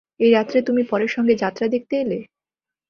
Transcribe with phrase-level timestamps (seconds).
[0.19, 2.19] এই রাত্রে তুমি পরের সঙ্গে যাত্রা দেখতে এলে?